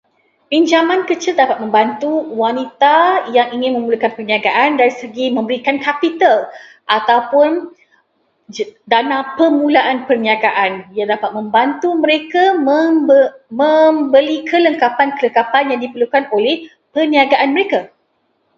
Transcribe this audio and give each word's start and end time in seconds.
Pinjaman 0.49 1.01
kecil 1.09 1.33
dapat 1.41 1.57
membantu 1.63 2.09
wanita 2.41 2.97
yang 3.35 3.47
ingin 3.55 3.71
memulakan 3.77 4.09
perniagaan 4.17 4.71
dari 4.79 4.89
segi 5.01 5.25
memberikan 5.37 5.77
capital 5.85 6.37
ataupun 6.97 7.49
dana 8.93 9.17
pemulaan 9.37 9.97
perniagaan 10.09 10.71
yang 10.97 11.07
dapat 11.13 11.29
membantu 11.37 11.89
mereka 12.03 12.43
mem- 12.57 13.05
membeli 13.61 14.37
kelengkapan-kelengkapan 14.51 15.63
yang 15.71 15.79
diperlukan 15.85 16.23
oleh 16.37 16.55
perniagaan 16.97 17.49
mereka. 17.55 17.79